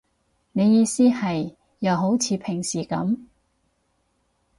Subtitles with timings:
[0.53, 3.19] 你意思係，又好似平時噉